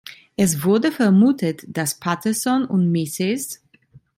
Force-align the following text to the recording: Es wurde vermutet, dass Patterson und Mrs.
Es 0.35 0.63
wurde 0.63 0.91
vermutet, 0.91 1.61
dass 1.67 1.99
Patterson 1.99 2.65
und 2.65 2.91
Mrs. 2.91 3.61